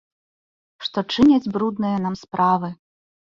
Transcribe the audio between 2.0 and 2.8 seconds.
нам справы.